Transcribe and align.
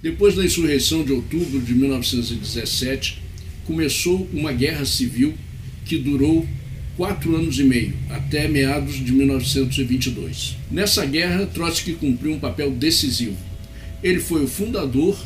Depois 0.00 0.36
da 0.36 0.44
insurreição 0.44 1.02
de 1.02 1.12
outubro 1.12 1.60
de 1.60 1.74
1917, 1.74 3.20
começou 3.66 4.28
uma 4.32 4.52
guerra 4.52 4.84
civil 4.84 5.34
que 5.84 5.98
durou 5.98 6.46
quatro 6.96 7.34
anos 7.34 7.58
e 7.58 7.64
meio, 7.64 7.94
até 8.08 8.46
meados 8.46 8.94
de 8.94 9.10
1922. 9.10 10.56
Nessa 10.70 11.04
guerra, 11.04 11.46
Trotsky 11.46 11.94
cumpriu 11.94 12.32
um 12.32 12.38
papel 12.38 12.70
decisivo. 12.70 13.36
Ele 14.00 14.20
foi 14.20 14.44
o 14.44 14.48
fundador, 14.48 15.18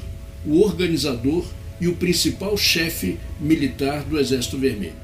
o 0.46 0.60
organizador 0.60 1.46
e 1.78 1.86
o 1.86 1.96
principal 1.96 2.56
chefe 2.56 3.18
militar 3.38 4.04
do 4.04 4.18
Exército 4.18 4.56
Vermelho. 4.56 5.01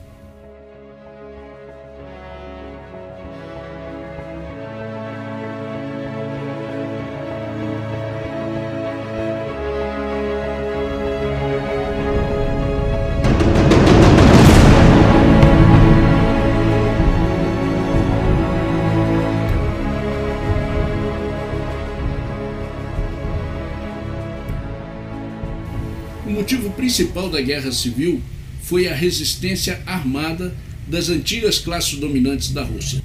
Principal 26.88 27.28
da 27.28 27.38
guerra 27.42 27.70
civil 27.70 28.22
foi 28.62 28.88
a 28.88 28.94
resistência 28.94 29.78
armada 29.84 30.56
das 30.86 31.10
antigas 31.10 31.58
classes 31.58 31.98
dominantes 31.98 32.50
da 32.50 32.62
Rússia. 32.64 33.02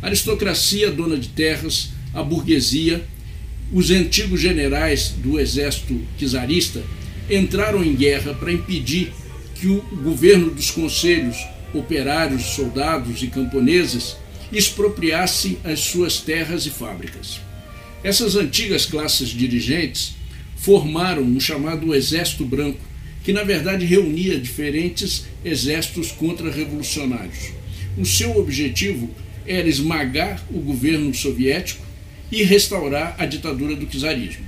A 0.00 0.06
aristocracia 0.06 0.88
dona 0.88 1.18
de 1.18 1.30
terras, 1.30 1.90
a 2.14 2.22
burguesia, 2.22 3.04
os 3.72 3.90
antigos 3.90 4.40
generais 4.40 5.14
do 5.18 5.40
exército 5.40 6.00
czarista 6.16 6.80
entraram 7.28 7.82
em 7.82 7.96
guerra 7.96 8.34
para 8.34 8.52
impedir 8.52 9.12
que 9.56 9.66
o 9.66 9.80
governo 9.80 10.50
dos 10.50 10.70
conselhos 10.70 11.36
operários, 11.72 12.54
soldados 12.54 13.20
e 13.20 13.26
camponeses 13.26 14.16
expropriasse 14.52 15.58
as 15.64 15.80
suas 15.80 16.20
terras 16.20 16.66
e 16.66 16.70
fábricas. 16.70 17.40
Essas 18.04 18.36
antigas 18.36 18.86
classes 18.86 19.30
dirigentes 19.30 20.14
formaram 20.56 21.22
um 21.22 21.40
chamado 21.40 21.92
Exército 21.92 22.44
Branco, 22.44 22.93
que 23.24 23.32
na 23.32 23.42
verdade 23.42 23.86
reunia 23.86 24.38
diferentes 24.38 25.24
exércitos 25.42 26.12
contra-revolucionários. 26.12 27.52
O 27.96 28.04
seu 28.04 28.36
objetivo 28.36 29.10
era 29.46 29.66
esmagar 29.66 30.44
o 30.50 30.60
governo 30.60 31.12
soviético 31.14 31.82
e 32.30 32.42
restaurar 32.42 33.16
a 33.18 33.24
ditadura 33.24 33.74
do 33.74 33.86
czarismo. 33.86 34.44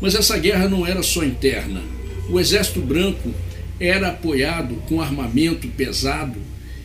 Mas 0.00 0.14
essa 0.14 0.36
guerra 0.38 0.68
não 0.68 0.86
era 0.86 1.02
só 1.02 1.24
interna. 1.24 1.82
O 2.28 2.40
Exército 2.40 2.80
Branco 2.80 3.32
era 3.78 4.08
apoiado 4.08 4.74
com 4.88 5.00
armamento 5.00 5.68
pesado 5.68 6.38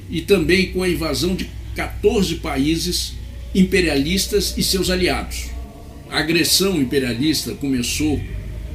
e 0.10 0.22
também 0.22 0.72
com 0.72 0.84
a 0.84 0.90
invasão 0.90 1.36
de 1.36 1.50
14 1.76 2.36
países 2.36 3.14
imperialistas 3.54 4.54
e 4.58 4.64
seus 4.64 4.90
aliados. 4.90 5.46
A 6.10 6.20
agressão 6.20 6.80
imperialista 6.80 7.54
começou 7.54 8.20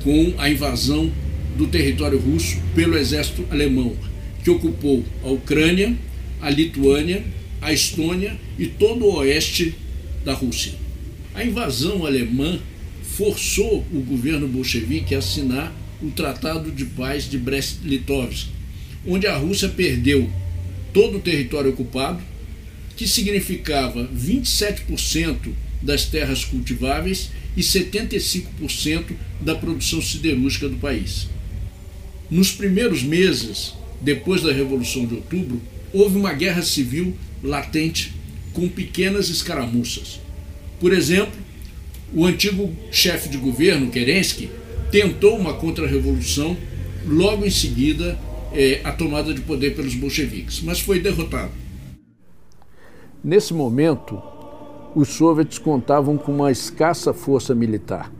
com 0.02 0.34
a 0.38 0.48
invasão 0.48 1.12
do 1.60 1.66
território 1.66 2.18
russo 2.18 2.56
pelo 2.74 2.96
exército 2.96 3.44
alemão, 3.50 3.94
que 4.42 4.48
ocupou 4.48 5.04
a 5.22 5.28
Ucrânia, 5.28 5.94
a 6.40 6.48
Lituânia, 6.48 7.22
a 7.60 7.70
Estônia 7.70 8.34
e 8.58 8.66
todo 8.66 9.04
o 9.04 9.16
oeste 9.16 9.74
da 10.24 10.32
Rússia. 10.32 10.72
A 11.34 11.44
invasão 11.44 12.06
alemã 12.06 12.58
forçou 13.02 13.86
o 13.92 14.00
governo 14.00 14.48
bolchevique 14.48 15.14
a 15.14 15.18
assinar 15.18 15.70
o 16.02 16.10
Tratado 16.10 16.72
de 16.72 16.86
Paz 16.86 17.28
de 17.28 17.36
Brest-Litovsk, 17.36 18.48
onde 19.06 19.26
a 19.26 19.36
Rússia 19.36 19.68
perdeu 19.68 20.30
todo 20.94 21.18
o 21.18 21.20
território 21.20 21.72
ocupado, 21.72 22.22
que 22.96 23.06
significava 23.06 24.08
27% 24.08 25.52
das 25.82 26.06
terras 26.06 26.42
cultiváveis 26.42 27.30
e 27.54 27.60
75% 27.60 29.12
da 29.42 29.54
produção 29.54 30.00
siderúrgica 30.00 30.66
do 30.66 30.78
país. 30.78 31.28
Nos 32.30 32.52
primeiros 32.52 33.02
meses, 33.02 33.74
depois 34.00 34.42
da 34.42 34.52
Revolução 34.52 35.04
de 35.04 35.14
Outubro, 35.14 35.60
houve 35.92 36.16
uma 36.16 36.32
guerra 36.32 36.62
civil 36.62 37.14
latente 37.42 38.14
com 38.52 38.68
pequenas 38.68 39.28
escaramuças. 39.28 40.20
Por 40.78 40.92
exemplo, 40.92 41.34
o 42.14 42.24
antigo 42.24 42.72
chefe 42.92 43.28
de 43.28 43.36
governo, 43.36 43.90
Kerensky, 43.90 44.48
tentou 44.92 45.36
uma 45.36 45.54
contra-revolução, 45.54 46.56
logo 47.04 47.44
em 47.44 47.50
seguida 47.50 48.16
é, 48.52 48.80
a 48.84 48.92
tomada 48.92 49.34
de 49.34 49.40
poder 49.40 49.74
pelos 49.74 49.94
bolcheviques, 49.94 50.60
mas 50.62 50.78
foi 50.78 51.00
derrotado. 51.00 51.52
Nesse 53.22 53.52
momento, 53.52 54.22
os 54.94 55.08
soviets 55.08 55.58
contavam 55.58 56.16
com 56.16 56.32
uma 56.32 56.50
escassa 56.50 57.12
força 57.12 57.54
militar. 57.54 58.12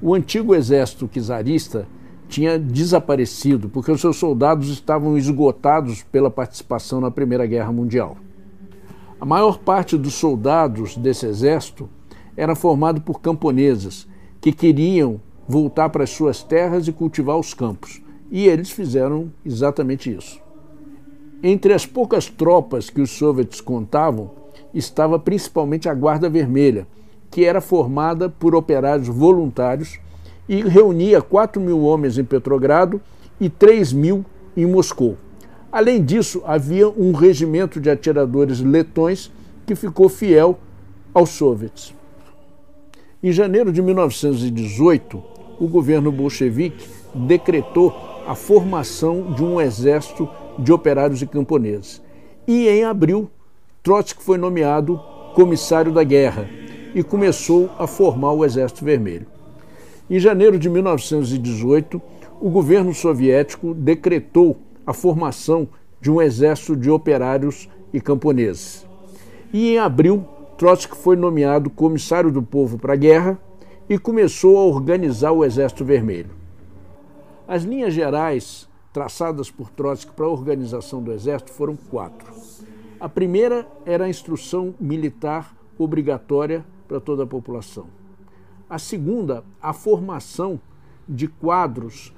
O 0.00 0.14
antigo 0.14 0.54
exército 0.54 1.08
czarista 1.08 1.86
tinha 2.30 2.58
desaparecido 2.58 3.68
porque 3.68 3.90
os 3.90 4.00
seus 4.00 4.16
soldados 4.16 4.68
estavam 4.68 5.18
esgotados 5.18 6.04
pela 6.04 6.30
participação 6.30 7.00
na 7.00 7.10
Primeira 7.10 7.44
Guerra 7.44 7.72
Mundial. 7.72 8.16
A 9.20 9.26
maior 9.26 9.58
parte 9.58 9.98
dos 9.98 10.14
soldados 10.14 10.96
desse 10.96 11.26
exército 11.26 11.88
era 12.36 12.54
formado 12.54 13.00
por 13.00 13.20
camponeses 13.20 14.08
que 14.40 14.52
queriam 14.52 15.20
voltar 15.46 15.90
para 15.90 16.04
as 16.04 16.10
suas 16.10 16.42
terras 16.42 16.86
e 16.86 16.92
cultivar 16.92 17.36
os 17.36 17.52
campos, 17.52 18.00
e 18.30 18.46
eles 18.46 18.70
fizeram 18.70 19.30
exatamente 19.44 20.14
isso. 20.14 20.40
Entre 21.42 21.74
as 21.74 21.84
poucas 21.84 22.28
tropas 22.28 22.88
que 22.88 23.00
os 23.00 23.10
soviets 23.10 23.60
contavam, 23.60 24.30
estava 24.72 25.18
principalmente 25.18 25.88
a 25.88 25.94
Guarda 25.94 26.30
Vermelha, 26.30 26.86
que 27.28 27.44
era 27.44 27.60
formada 27.60 28.28
por 28.28 28.54
operários 28.54 29.08
voluntários 29.08 29.98
e 30.50 30.62
reunia 30.62 31.22
4 31.22 31.62
mil 31.62 31.80
homens 31.82 32.18
em 32.18 32.24
Petrogrado 32.24 33.00
e 33.40 33.48
3 33.48 33.92
mil 33.92 34.24
em 34.56 34.66
Moscou. 34.66 35.16
Além 35.70 36.04
disso, 36.04 36.42
havia 36.44 36.88
um 36.88 37.12
regimento 37.12 37.80
de 37.80 37.88
atiradores 37.88 38.58
letões 38.60 39.30
que 39.64 39.76
ficou 39.76 40.08
fiel 40.08 40.58
aos 41.14 41.30
soviets. 41.30 41.94
Em 43.22 43.30
janeiro 43.30 43.72
de 43.72 43.80
1918, 43.80 45.22
o 45.60 45.68
governo 45.68 46.10
bolchevique 46.10 46.88
decretou 47.14 47.94
a 48.26 48.34
formação 48.34 49.32
de 49.32 49.44
um 49.44 49.60
exército 49.60 50.28
de 50.58 50.72
operários 50.72 51.22
e 51.22 51.28
camponeses. 51.28 52.02
E 52.44 52.66
em 52.66 52.82
abril 52.82 53.30
Trotsky 53.84 54.20
foi 54.20 54.36
nomeado 54.36 55.00
comissário 55.32 55.92
da 55.92 56.02
guerra 56.02 56.50
e 56.92 57.04
começou 57.04 57.70
a 57.78 57.86
formar 57.86 58.32
o 58.32 58.44
Exército 58.44 58.84
Vermelho. 58.84 59.39
Em 60.10 60.18
janeiro 60.18 60.58
de 60.58 60.68
1918, 60.68 62.02
o 62.40 62.50
governo 62.50 62.92
soviético 62.92 63.72
decretou 63.72 64.56
a 64.84 64.92
formação 64.92 65.68
de 66.00 66.10
um 66.10 66.20
exército 66.20 66.74
de 66.74 66.90
operários 66.90 67.68
e 67.92 68.00
camponeses. 68.00 68.84
E 69.52 69.74
em 69.74 69.78
abril, 69.78 70.26
Trotsky 70.58 70.96
foi 70.96 71.14
nomeado 71.14 71.70
comissário 71.70 72.32
do 72.32 72.42
povo 72.42 72.76
para 72.76 72.94
a 72.94 72.96
guerra 72.96 73.38
e 73.88 73.96
começou 73.96 74.58
a 74.58 74.64
organizar 74.64 75.30
o 75.30 75.44
Exército 75.44 75.84
Vermelho. 75.84 76.30
As 77.46 77.62
linhas 77.62 77.94
gerais 77.94 78.68
traçadas 78.92 79.48
por 79.48 79.70
Trotsky 79.70 80.10
para 80.10 80.26
a 80.26 80.30
organização 80.30 81.00
do 81.00 81.12
Exército 81.12 81.52
foram 81.52 81.76
quatro. 81.76 82.32
A 82.98 83.08
primeira 83.08 83.64
era 83.86 84.06
a 84.06 84.08
instrução 84.08 84.74
militar 84.80 85.54
obrigatória 85.78 86.64
para 86.88 86.98
toda 86.98 87.22
a 87.22 87.26
população. 87.28 87.99
A 88.70 88.78
segunda, 88.78 89.42
a 89.60 89.72
formação 89.72 90.60
de 91.08 91.26
quadros 91.26 92.14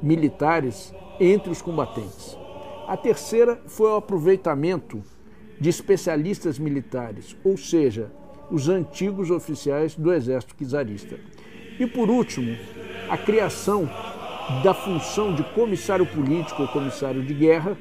militares 0.00 0.94
entre 1.18 1.50
os 1.50 1.60
combatentes. 1.60 2.38
A 2.86 2.96
terceira 2.96 3.60
foi 3.66 3.90
o 3.90 3.96
aproveitamento 3.96 5.02
de 5.60 5.68
especialistas 5.68 6.60
militares, 6.60 7.36
ou 7.42 7.56
seja, 7.56 8.12
os 8.52 8.68
antigos 8.68 9.32
oficiais 9.32 9.96
do 9.96 10.12
exército 10.12 10.54
czarista. 10.64 11.18
E 11.76 11.88
por 11.88 12.08
último, 12.08 12.56
a 13.10 13.18
criação 13.18 13.90
da 14.62 14.72
função 14.72 15.34
de 15.34 15.42
comissário 15.54 16.06
político 16.06 16.62
ou 16.62 16.68
comissário 16.68 17.20
de 17.20 17.34
guerra, 17.34 17.76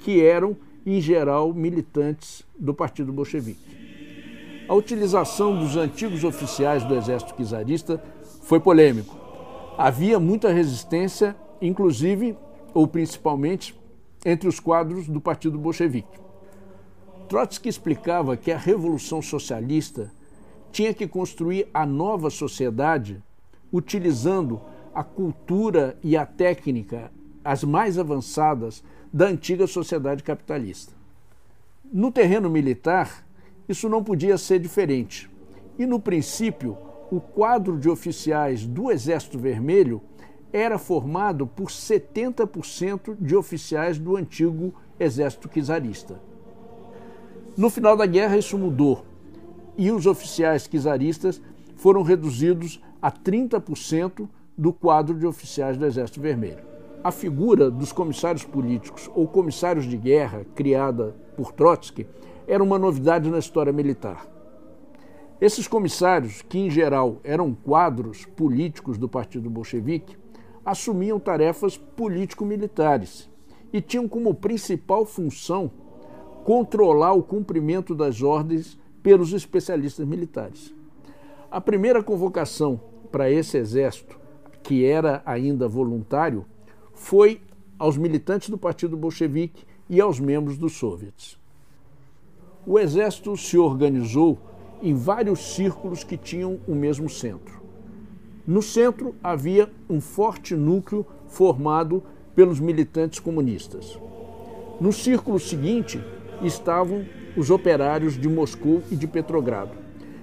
que 0.00 0.22
eram 0.22 0.54
em 0.84 1.00
geral 1.00 1.54
militantes 1.54 2.44
do 2.58 2.74
Partido 2.74 3.10
Bolchevique. 3.10 3.83
A 4.66 4.74
utilização 4.74 5.58
dos 5.58 5.76
antigos 5.76 6.24
oficiais 6.24 6.84
do 6.84 6.94
exército 6.94 7.34
czarista 7.44 8.02
foi 8.42 8.58
polêmico. 8.58 9.14
Havia 9.76 10.18
muita 10.18 10.50
resistência, 10.50 11.36
inclusive 11.60 12.36
ou 12.72 12.88
principalmente 12.88 13.78
entre 14.24 14.48
os 14.48 14.58
quadros 14.58 15.06
do 15.06 15.20
Partido 15.20 15.58
Bolchevique. 15.58 16.18
Trotsky 17.28 17.68
explicava 17.68 18.36
que 18.36 18.50
a 18.50 18.56
Revolução 18.56 19.20
Socialista 19.20 20.10
tinha 20.72 20.94
que 20.94 21.06
construir 21.06 21.68
a 21.72 21.84
nova 21.84 22.30
sociedade 22.30 23.22
utilizando 23.70 24.62
a 24.94 25.04
cultura 25.04 25.96
e 26.02 26.16
a 26.16 26.24
técnica 26.24 27.12
as 27.44 27.62
mais 27.62 27.98
avançadas 27.98 28.82
da 29.12 29.26
antiga 29.26 29.66
sociedade 29.66 30.22
capitalista. 30.22 30.94
No 31.92 32.10
terreno 32.10 32.48
militar, 32.48 33.23
isso 33.68 33.88
não 33.88 34.02
podia 34.02 34.36
ser 34.38 34.58
diferente. 34.58 35.30
E 35.78 35.86
no 35.86 35.98
princípio, 35.98 36.76
o 37.10 37.20
quadro 37.20 37.78
de 37.78 37.88
oficiais 37.88 38.66
do 38.66 38.90
Exército 38.90 39.38
Vermelho 39.38 40.00
era 40.52 40.78
formado 40.78 41.46
por 41.46 41.66
70% 41.66 43.16
de 43.20 43.34
oficiais 43.34 43.98
do 43.98 44.16
antigo 44.16 44.72
exército 44.98 45.48
czarista. 45.48 46.20
No 47.56 47.68
final 47.68 47.96
da 47.96 48.06
guerra, 48.06 48.36
isso 48.36 48.56
mudou 48.56 49.04
e 49.76 49.90
os 49.90 50.06
oficiais 50.06 50.68
czaristas 50.68 51.40
foram 51.76 52.02
reduzidos 52.02 52.80
a 53.02 53.10
30% 53.10 54.28
do 54.56 54.72
quadro 54.72 55.18
de 55.18 55.26
oficiais 55.26 55.76
do 55.76 55.84
Exército 55.84 56.20
Vermelho. 56.20 56.62
A 57.02 57.10
figura 57.10 57.70
dos 57.70 57.92
comissários 57.92 58.44
políticos 58.44 59.10
ou 59.14 59.26
comissários 59.26 59.84
de 59.84 59.96
guerra, 59.96 60.46
criada 60.54 61.14
por 61.36 61.52
Trotsky, 61.52 62.06
era 62.46 62.62
uma 62.62 62.78
novidade 62.78 63.30
na 63.30 63.38
história 63.38 63.72
militar. 63.72 64.26
Esses 65.40 65.66
comissários, 65.66 66.42
que 66.42 66.58
em 66.58 66.70
geral 66.70 67.20
eram 67.24 67.54
quadros 67.54 68.24
políticos 68.24 68.96
do 68.96 69.08
Partido 69.08 69.50
Bolchevique, 69.50 70.16
assumiam 70.64 71.18
tarefas 71.18 71.76
político-militares 71.76 73.28
e 73.72 73.80
tinham 73.80 74.08
como 74.08 74.34
principal 74.34 75.04
função 75.04 75.70
controlar 76.44 77.12
o 77.12 77.22
cumprimento 77.22 77.94
das 77.94 78.22
ordens 78.22 78.78
pelos 79.02 79.32
especialistas 79.32 80.06
militares. 80.06 80.74
A 81.50 81.60
primeira 81.60 82.02
convocação 82.02 82.80
para 83.10 83.30
esse 83.30 83.56
exército, 83.56 84.18
que 84.62 84.84
era 84.84 85.22
ainda 85.26 85.68
voluntário, 85.68 86.44
foi 86.92 87.40
aos 87.78 87.96
militantes 87.96 88.48
do 88.48 88.56
Partido 88.56 88.96
Bolchevique 88.96 89.64
e 89.88 90.00
aos 90.00 90.18
membros 90.18 90.56
dos 90.56 90.72
soviets. 90.72 91.38
O 92.66 92.78
exército 92.78 93.36
se 93.36 93.58
organizou 93.58 94.38
em 94.82 94.94
vários 94.94 95.54
círculos 95.54 96.02
que 96.02 96.16
tinham 96.16 96.58
o 96.66 96.74
mesmo 96.74 97.08
centro. 97.10 97.62
No 98.46 98.62
centro 98.62 99.14
havia 99.22 99.70
um 99.88 100.00
forte 100.00 100.54
núcleo 100.54 101.06
formado 101.26 102.02
pelos 102.34 102.60
militantes 102.60 103.18
comunistas. 103.20 103.98
No 104.80 104.92
círculo 104.92 105.38
seguinte 105.38 106.02
estavam 106.42 107.06
os 107.36 107.50
operários 107.50 108.18
de 108.18 108.28
Moscou 108.28 108.82
e 108.90 108.96
de 108.96 109.06
Petrogrado. 109.06 109.72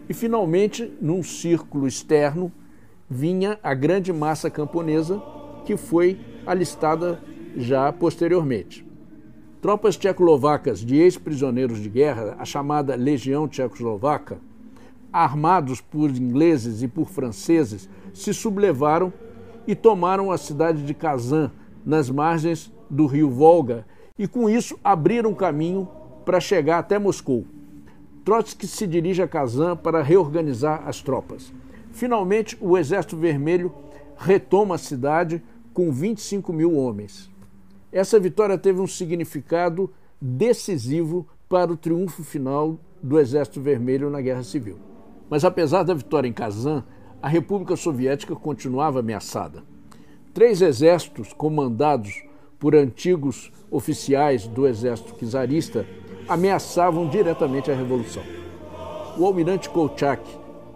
E, 0.10 0.14
finalmente, 0.14 0.92
num 1.00 1.24
círculo 1.24 1.88
externo, 1.88 2.52
vinha 3.10 3.60
a 3.62 3.74
grande 3.74 4.12
massa 4.12 4.50
camponesa, 4.50 5.22
que 5.66 5.78
foi 5.78 6.20
alistada 6.46 7.20
já 7.56 7.92
posteriormente. 7.92 8.91
Tropas 9.62 9.96
tchecoslovacas 9.96 10.80
de 10.80 10.96
ex-prisioneiros 10.98 11.80
de 11.80 11.88
guerra, 11.88 12.36
a 12.40 12.44
chamada 12.44 12.96
Legião 12.96 13.48
Tchecoslovaca, 13.48 14.40
armados 15.14 15.80
por 15.80 16.10
ingleses 16.10 16.82
e 16.82 16.88
por 16.88 17.08
franceses, 17.08 17.88
se 18.12 18.34
sublevaram 18.34 19.14
e 19.68 19.76
tomaram 19.76 20.32
a 20.32 20.38
cidade 20.40 20.84
de 20.84 20.96
Kazan, 20.96 21.52
nas 21.86 22.10
margens 22.10 22.74
do 22.90 23.06
rio 23.06 23.30
Volga, 23.30 23.86
e 24.18 24.28
com 24.28 24.50
isso 24.50 24.80
abriram 24.84 25.32
caminho 25.32 25.88
para 26.26 26.40
chegar 26.40 26.80
até 26.80 26.98
Moscou. 26.98 27.46
Trotsky 28.26 28.66
se 28.66 28.88
dirige 28.88 29.22
a 29.22 29.28
Kazan 29.28 29.76
para 29.76 30.02
reorganizar 30.02 30.88
as 30.88 31.02
tropas. 31.02 31.54
Finalmente, 31.92 32.58
o 32.60 32.76
Exército 32.80 33.16
Vermelho 33.16 33.72
retoma 34.18 34.74
a 34.74 34.80
cidade 34.80 35.40
com 35.72 35.92
25 35.92 36.52
mil 36.52 36.76
homens. 36.76 37.31
Essa 37.92 38.20
vitória 38.20 38.58
teve 38.58 38.80
um 38.80 38.88
significado 38.88 39.92
decisivo 40.20 41.28
para 41.50 41.72
o 41.72 41.78
triunfo 41.78 42.24
final 42.24 42.80
do 43.04 43.20
Exército 43.20 43.60
Vermelho 43.60 44.10
na 44.10 44.22
Guerra 44.22 44.44
Civil. 44.44 44.78
Mas 45.30 45.44
apesar 45.44 45.84
da 45.84 45.94
vitória 45.94 46.28
em 46.28 46.34
Kazan, 46.34 46.86
a 47.22 47.28
República 47.28 47.76
Soviética 47.76 48.36
continuava 48.36 49.00
ameaçada. 49.00 49.64
Três 50.34 50.62
exércitos 50.62 51.34
comandados 51.34 52.24
por 52.58 52.76
antigos 52.76 53.52
oficiais 53.70 54.48
do 54.48 54.66
exército 54.66 55.14
czarista 55.26 55.86
ameaçavam 56.28 57.10
diretamente 57.10 57.70
a 57.70 57.76
revolução. 57.76 58.24
O 59.18 59.26
almirante 59.26 59.70
Kolchak 59.70 60.24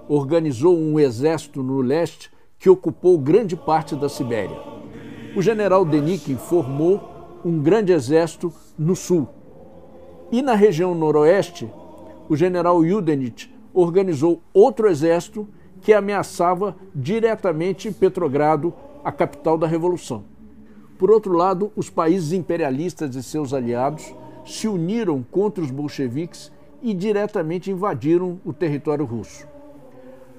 organizou 0.10 0.78
um 0.78 1.00
exército 1.00 1.64
no 1.64 1.80
leste 1.80 2.30
que 2.60 2.70
ocupou 2.70 3.18
grande 3.18 3.56
parte 3.56 3.96
da 3.96 4.10
Sibéria. 4.10 4.58
O 5.36 5.42
general 5.42 5.84
Denikin 5.84 6.38
formou 6.38 7.40
um 7.44 7.62
grande 7.62 7.92
exército 7.92 8.54
no 8.80 8.96
sul. 8.96 9.28
E 10.32 10.42
na 10.42 10.56
região 10.56 10.96
noroeste, 10.96 11.70
o 12.30 12.38
general 12.38 12.86
Yudenich 12.86 13.54
organizou 13.74 14.42
outro 14.54 14.88
exército 14.88 15.46
que 15.82 15.94
ameaçava 15.94 16.76
diretamente 16.96 17.92
Petrogrado, 17.92 18.74
a 19.04 19.12
capital 19.12 19.58
da 19.58 19.68
revolução. 19.68 20.24
Por 20.98 21.12
outro 21.12 21.34
lado, 21.34 21.70
os 21.76 21.90
países 21.90 22.32
imperialistas 22.32 23.14
e 23.16 23.22
seus 23.22 23.54
aliados 23.54 24.16
se 24.46 24.70
uniram 24.70 25.22
contra 25.30 25.62
os 25.62 25.70
bolcheviques 25.70 26.50
e 26.82 26.94
diretamente 26.94 27.70
invadiram 27.70 28.40
o 28.46 28.54
território 28.54 29.04
russo. 29.04 29.46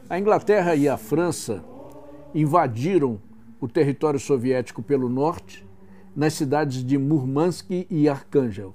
A 0.08 0.18
Inglaterra 0.18 0.74
e 0.74 0.88
a 0.88 0.96
França 0.96 1.62
invadiram 2.34 3.20
o 3.60 3.68
território 3.68 4.20
soviético 4.20 4.82
pelo 4.82 5.08
norte, 5.08 5.64
nas 6.14 6.34
cidades 6.34 6.84
de 6.84 6.96
Murmansk 6.96 7.70
e 7.90 8.08
Arkhangel. 8.08 8.74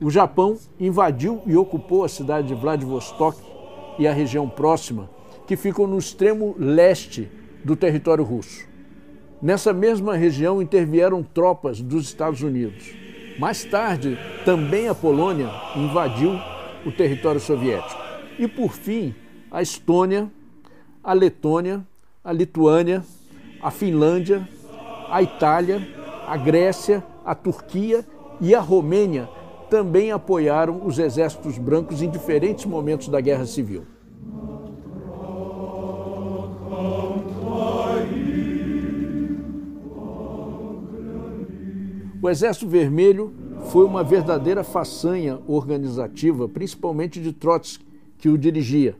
O 0.00 0.10
Japão 0.10 0.58
invadiu 0.80 1.42
e 1.46 1.56
ocupou 1.56 2.04
a 2.04 2.08
cidade 2.08 2.48
de 2.48 2.54
Vladivostok 2.54 3.40
e 3.98 4.06
a 4.06 4.12
região 4.12 4.48
próxima, 4.48 5.08
que 5.46 5.56
ficam 5.56 5.86
no 5.86 5.98
extremo 5.98 6.56
leste 6.58 7.30
do 7.64 7.76
território 7.76 8.24
russo. 8.24 8.66
Nessa 9.40 9.72
mesma 9.72 10.16
região 10.16 10.60
intervieram 10.60 11.22
tropas 11.22 11.80
dos 11.80 12.04
Estados 12.04 12.42
Unidos. 12.42 12.94
Mais 13.38 13.64
tarde, 13.64 14.18
também 14.44 14.88
a 14.88 14.94
Polônia 14.94 15.48
invadiu 15.76 16.32
o 16.84 16.92
território 16.92 17.40
soviético. 17.40 18.00
E, 18.38 18.46
por 18.48 18.72
fim, 18.72 19.14
a 19.50 19.62
Estônia, 19.62 20.30
a 21.02 21.12
Letônia, 21.12 21.86
a 22.24 22.32
Lituânia, 22.32 23.04
a 23.62 23.70
Finlândia, 23.70 24.46
a 25.08 25.22
Itália, 25.22 25.86
a 26.26 26.36
Grécia, 26.36 27.04
a 27.24 27.34
Turquia 27.34 28.04
e 28.40 28.54
a 28.54 28.60
Romênia 28.60 29.28
também 29.70 30.10
apoiaram 30.10 30.84
os 30.84 30.98
exércitos 30.98 31.56
brancos 31.56 32.02
em 32.02 32.10
diferentes 32.10 32.66
momentos 32.66 33.08
da 33.08 33.20
Guerra 33.20 33.46
Civil. 33.46 33.84
O 42.20 42.28
Exército 42.28 42.68
Vermelho 42.68 43.32
foi 43.70 43.84
uma 43.84 44.04
verdadeira 44.04 44.62
façanha 44.62 45.40
organizativa, 45.46 46.48
principalmente 46.48 47.20
de 47.20 47.32
Trotsky, 47.32 47.84
que 48.18 48.28
o 48.28 48.38
dirigia. 48.38 48.96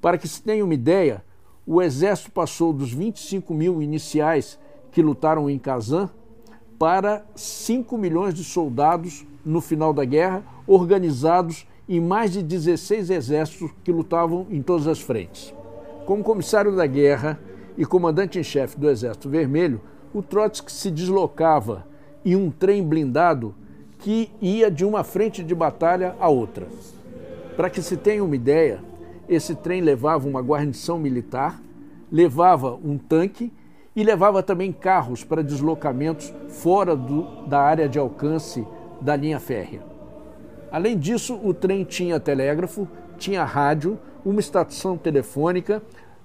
Para 0.00 0.16
que 0.16 0.28
se 0.28 0.42
tenha 0.42 0.64
uma 0.64 0.72
ideia, 0.72 1.22
o 1.66 1.80
Exército 1.80 2.30
passou 2.30 2.72
dos 2.72 2.92
25 2.92 3.52
mil 3.54 3.82
iniciais 3.82 4.58
que 4.90 5.02
lutaram 5.02 5.48
em 5.48 5.58
Kazan 5.58 6.10
para 6.78 7.24
5 7.34 7.96
milhões 7.98 8.34
de 8.34 8.42
soldados 8.42 9.26
no 9.44 9.60
final 9.60 9.92
da 9.92 10.04
guerra, 10.04 10.42
organizados 10.66 11.66
em 11.88 12.00
mais 12.00 12.32
de 12.32 12.42
16 12.42 13.10
exércitos 13.10 13.70
que 13.84 13.92
lutavam 13.92 14.46
em 14.50 14.62
todas 14.62 14.86
as 14.86 15.00
frentes. 15.00 15.54
Como 16.06 16.24
comissário 16.24 16.74
da 16.74 16.86
guerra 16.86 17.38
e 17.76 17.84
comandante 17.84 18.38
em 18.38 18.42
chefe 18.42 18.78
do 18.78 18.88
Exército 18.88 19.28
Vermelho, 19.28 19.80
o 20.12 20.22
Trotsky 20.22 20.72
se 20.72 20.90
deslocava 20.90 21.86
e 22.24 22.34
um 22.34 22.50
trem 22.50 22.82
blindado 22.82 23.54
que 23.98 24.30
ia 24.40 24.70
de 24.70 24.84
uma 24.84 25.04
frente 25.04 25.42
de 25.42 25.54
batalha 25.54 26.16
a 26.18 26.28
outra. 26.28 26.66
Para 27.56 27.68
que 27.68 27.82
se 27.82 27.96
tenha 27.96 28.24
uma 28.24 28.34
ideia, 28.34 28.82
esse 29.30 29.54
trem 29.54 29.80
levava 29.80 30.28
uma 30.28 30.42
guarnição 30.42 30.98
militar, 30.98 31.62
levava 32.10 32.74
um 32.74 32.98
tanque 32.98 33.52
e 33.94 34.02
levava 34.02 34.42
também 34.42 34.72
carros 34.72 35.22
para 35.22 35.40
deslocamentos 35.40 36.34
fora 36.48 36.96
do, 36.96 37.46
da 37.46 37.60
área 37.60 37.88
de 37.88 37.96
alcance 37.96 38.66
da 39.00 39.14
linha 39.14 39.38
férrea. 39.38 39.82
Além 40.72 40.98
disso, 40.98 41.38
o 41.44 41.54
trem 41.54 41.84
tinha 41.84 42.18
telégrafo, 42.18 42.88
tinha 43.16 43.44
rádio, 43.44 43.96
uma 44.24 44.40
estação 44.40 44.98
telefônica, 44.98 45.80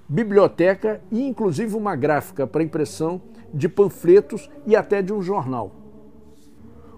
biblioteca 0.10 1.00
e 1.12 1.22
inclusive 1.28 1.76
uma 1.76 1.96
gráfica 1.96 2.48
para 2.48 2.64
impressão 2.64 3.22
de 3.54 3.70
panfletos 3.70 4.50
e 4.66 4.76
até 4.76 5.04
de 5.04 5.14
um 5.14 5.22
jornal. 5.22 5.72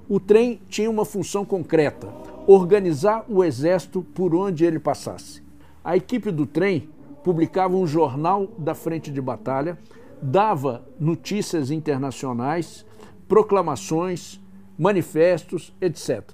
O 0.08 0.22
trem 0.22 0.62
tinha 0.70 0.90
uma 0.90 1.04
função 1.04 1.44
concreta: 1.44 2.08
organizar 2.48 3.26
o 3.28 3.44
exército 3.44 4.02
por 4.02 4.34
onde 4.34 4.64
ele 4.64 4.80
passasse. 4.80 5.47
A 5.88 5.96
equipe 5.96 6.32
do 6.32 6.46
trem 6.46 6.90
publicava 7.24 7.78
um 7.78 7.88
jornal 7.88 8.50
da 8.58 8.76
frente 8.76 9.10
de 9.10 9.22
batalha, 9.22 9.78
dava 10.22 10.86
notícias 11.00 11.72
internacionais, 11.72 12.86
proclamações, 13.26 14.38
manifestos, 14.78 15.74
etc. 15.80 16.26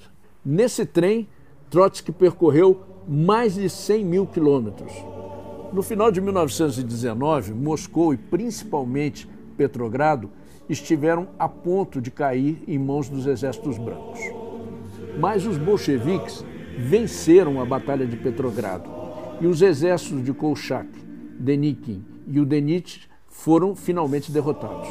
Nesse 0.43 0.87
trem, 0.87 1.29
Trotsky 1.69 2.11
percorreu 2.11 2.81
mais 3.07 3.53
de 3.53 3.69
100 3.69 4.03
mil 4.03 4.25
quilômetros. 4.25 4.91
No 5.71 5.83
final 5.83 6.11
de 6.11 6.19
1919, 6.19 7.53
Moscou 7.53 8.11
e 8.11 8.17
principalmente 8.17 9.29
Petrogrado 9.55 10.31
estiveram 10.67 11.27
a 11.37 11.47
ponto 11.47 12.01
de 12.01 12.09
cair 12.09 12.63
em 12.67 12.79
mãos 12.79 13.07
dos 13.07 13.27
exércitos 13.27 13.77
brancos. 13.77 14.19
Mas 15.19 15.45
os 15.45 15.59
bolcheviques 15.59 16.43
venceram 16.75 17.61
a 17.61 17.65
Batalha 17.65 18.07
de 18.07 18.17
Petrogrado 18.17 19.02
e 19.41 19.47
os 19.47 19.61
exércitos 19.61 20.23
de 20.23 20.33
Kolchak, 20.33 20.87
Denikin 21.39 22.03
e 22.27 22.39
Udenit 22.39 23.09
foram 23.27 23.75
finalmente 23.75 24.31
derrotados. 24.31 24.87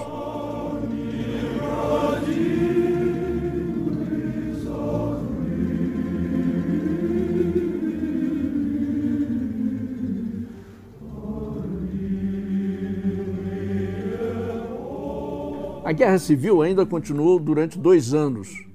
A 15.85 15.93
guerra 15.95 16.19
civil 16.19 16.63
ainda 16.63 16.87
continuou 16.87 17.39
durante 17.39 17.79
dois 17.79 18.15
anos, 18.15 18.67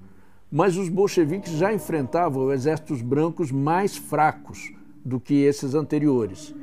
mas 0.51 0.77
os 0.77 0.87
bolcheviques 0.87 1.53
já 1.53 1.73
enfrentavam 1.73 2.51
exércitos 2.51 3.01
brancos 3.01 3.51
mais 3.51 3.97
fracos 3.97 4.71
do 5.07 5.19
que 5.19 5.43
esses 5.43 5.73
anteriores. 5.73 6.53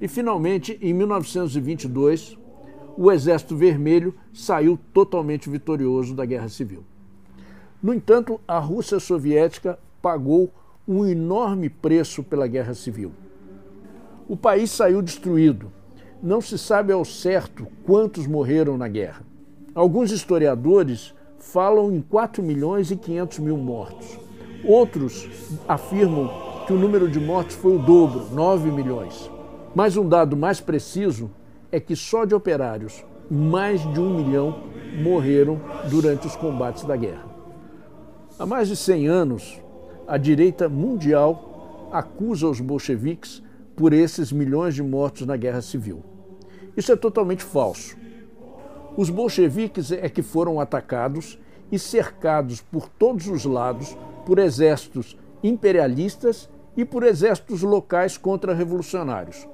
E, 0.00 0.06
finalmente, 0.06 0.78
em 0.80 0.94
1922, 0.94 2.38
o 2.96 3.10
Exército 3.10 3.56
Vermelho 3.56 4.14
saiu 4.32 4.78
totalmente 4.94 5.50
vitorioso 5.50 6.14
da 6.14 6.24
Guerra 6.24 6.48
Civil. 6.48 6.84
No 7.82 7.92
entanto, 7.92 8.40
a 8.46 8.58
Rússia 8.58 9.00
soviética 9.00 9.78
pagou 10.00 10.50
um 10.86 11.04
enorme 11.04 11.68
preço 11.68 12.22
pela 12.22 12.46
Guerra 12.46 12.74
Civil. 12.74 13.12
O 14.28 14.36
país 14.36 14.70
saiu 14.70 15.02
destruído. 15.02 15.72
Não 16.22 16.40
se 16.40 16.56
sabe 16.56 16.92
ao 16.92 17.04
certo 17.04 17.66
quantos 17.84 18.26
morreram 18.26 18.76
na 18.78 18.86
guerra. 18.86 19.22
Alguns 19.74 20.12
historiadores 20.12 21.14
falam 21.38 21.92
em 21.92 22.00
4 22.00 22.42
milhões 22.42 22.90
e 22.90 22.96
500 22.96 23.38
mil 23.40 23.56
mortos. 23.56 24.18
Outros 24.64 25.28
afirmam 25.66 26.49
que 26.70 26.74
o 26.74 26.78
número 26.78 27.08
de 27.08 27.18
mortos 27.18 27.56
foi 27.56 27.74
o 27.74 27.80
dobro, 27.80 28.28
9 28.32 28.70
milhões. 28.70 29.28
Mas 29.74 29.96
um 29.96 30.08
dado 30.08 30.36
mais 30.36 30.60
preciso 30.60 31.28
é 31.72 31.80
que 31.80 31.96
só 31.96 32.24
de 32.24 32.32
operários, 32.32 33.04
mais 33.28 33.80
de 33.92 33.98
um 33.98 34.14
milhão 34.14 34.62
morreram 35.02 35.60
durante 35.90 36.28
os 36.28 36.36
combates 36.36 36.84
da 36.84 36.94
guerra. 36.94 37.24
Há 38.38 38.46
mais 38.46 38.68
de 38.68 38.76
100 38.76 39.08
anos, 39.08 39.60
a 40.06 40.16
direita 40.16 40.68
mundial 40.68 41.88
acusa 41.90 42.46
os 42.46 42.60
bolcheviques 42.60 43.42
por 43.74 43.92
esses 43.92 44.30
milhões 44.30 44.72
de 44.72 44.82
mortos 44.84 45.26
na 45.26 45.36
guerra 45.36 45.62
civil. 45.62 46.04
Isso 46.76 46.92
é 46.92 46.96
totalmente 46.96 47.42
falso. 47.42 47.96
Os 48.96 49.10
bolcheviques 49.10 49.90
é 49.90 50.08
que 50.08 50.22
foram 50.22 50.60
atacados 50.60 51.36
e 51.72 51.80
cercados 51.80 52.60
por 52.60 52.88
todos 52.88 53.26
os 53.26 53.44
lados 53.44 53.96
por 54.24 54.38
exércitos 54.38 55.18
imperialistas 55.42 56.48
e 56.76 56.84
por 56.84 57.02
exércitos 57.02 57.62
locais 57.62 58.16
contra-revolucionários. 58.16 59.46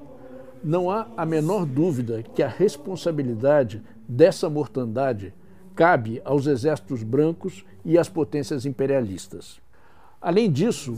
Não 0.62 0.90
há 0.90 1.06
a 1.16 1.24
menor 1.24 1.64
dúvida 1.64 2.22
que 2.22 2.42
a 2.42 2.48
responsabilidade 2.48 3.82
dessa 4.08 4.48
mortandade 4.48 5.34
cabe 5.74 6.20
aos 6.24 6.46
exércitos 6.46 7.02
brancos 7.02 7.64
e 7.84 7.98
às 7.98 8.08
potências 8.08 8.64
imperialistas. 8.64 9.60
Além 10.20 10.50
disso, 10.50 10.96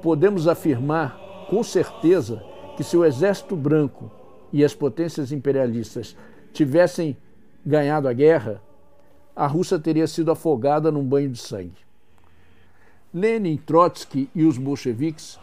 podemos 0.00 0.46
afirmar 0.46 1.18
com 1.50 1.62
certeza 1.62 2.42
que 2.76 2.84
se 2.84 2.96
o 2.96 3.04
exército 3.04 3.56
branco 3.56 4.10
e 4.52 4.64
as 4.64 4.74
potências 4.74 5.32
imperialistas 5.32 6.16
tivessem 6.52 7.16
ganhado 7.64 8.08
a 8.08 8.12
guerra, 8.12 8.62
a 9.34 9.46
Rússia 9.46 9.78
teria 9.78 10.06
sido 10.06 10.30
afogada 10.30 10.90
num 10.90 11.04
banho 11.04 11.30
de 11.30 11.38
sangue. 11.38 11.82
Lenin, 13.12 13.56
Trotsky 13.56 14.30
e 14.34 14.44
os 14.44 14.56
bolcheviques 14.56 15.38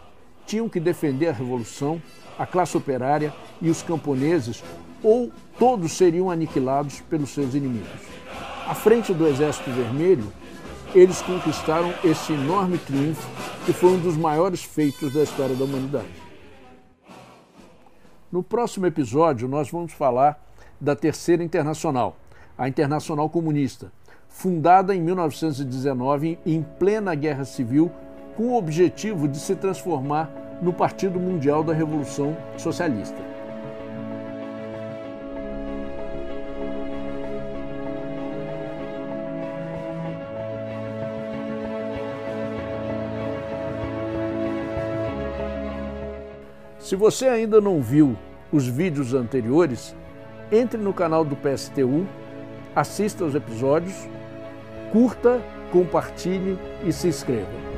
tinham 0.50 0.68
que 0.68 0.80
defender 0.80 1.28
a 1.28 1.32
revolução, 1.32 2.02
a 2.36 2.44
classe 2.44 2.76
operária 2.76 3.32
e 3.62 3.70
os 3.70 3.84
camponeses, 3.84 4.64
ou 5.00 5.30
todos 5.56 5.92
seriam 5.92 6.28
aniquilados 6.28 7.00
pelos 7.02 7.30
seus 7.30 7.54
inimigos. 7.54 7.88
À 8.66 8.74
frente 8.74 9.14
do 9.14 9.28
Exército 9.28 9.70
Vermelho, 9.70 10.26
eles 10.92 11.22
conquistaram 11.22 11.94
esse 12.02 12.32
enorme 12.32 12.78
triunfo 12.78 13.28
que 13.64 13.72
foi 13.72 13.90
um 13.90 14.00
dos 14.00 14.16
maiores 14.16 14.64
feitos 14.64 15.14
da 15.14 15.22
história 15.22 15.54
da 15.54 15.64
humanidade. 15.64 16.08
No 18.32 18.42
próximo 18.42 18.86
episódio, 18.86 19.46
nós 19.46 19.70
vamos 19.70 19.92
falar 19.92 20.44
da 20.80 20.96
Terceira 20.96 21.44
Internacional, 21.44 22.16
a 22.58 22.66
Internacional 22.66 23.30
Comunista, 23.30 23.92
fundada 24.28 24.96
em 24.96 25.00
1919 25.00 26.40
em 26.44 26.60
plena 26.60 27.14
Guerra 27.14 27.44
Civil, 27.44 27.88
com 28.40 28.52
o 28.52 28.56
objetivo 28.56 29.28
de 29.28 29.38
se 29.38 29.54
transformar 29.54 30.30
no 30.62 30.72
Partido 30.72 31.20
Mundial 31.20 31.62
da 31.62 31.74
Revolução 31.74 32.34
Socialista. 32.56 33.18
Se 46.78 46.96
você 46.96 47.28
ainda 47.28 47.60
não 47.60 47.82
viu 47.82 48.16
os 48.50 48.66
vídeos 48.66 49.12
anteriores, 49.12 49.94
entre 50.50 50.80
no 50.80 50.94
canal 50.94 51.26
do 51.26 51.36
PSTU, 51.36 52.06
assista 52.74 53.22
aos 53.22 53.34
episódios, 53.34 54.08
curta, 54.90 55.42
compartilhe 55.70 56.58
e 56.86 56.90
se 56.90 57.06
inscreva. 57.08 57.69